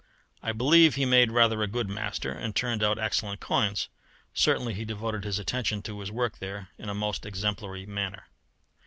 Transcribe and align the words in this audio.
I 0.41 0.51
believe 0.51 0.95
he 0.95 1.05
made 1.05 1.31
rather 1.31 1.61
a 1.61 1.67
good 1.67 1.87
Master, 1.87 2.31
and 2.31 2.55
turned 2.55 2.81
out 2.81 2.97
excellent 2.97 3.39
coins: 3.39 3.87
certainly 4.33 4.73
he 4.73 4.83
devoted 4.83 5.23
his 5.25 5.37
attention 5.37 5.83
to 5.83 5.99
his 5.99 6.11
work 6.11 6.39
there 6.39 6.69
in 6.79 6.89
a 6.89 6.95
most 6.95 7.23
exemplary 7.23 7.85
manner. 7.85 8.25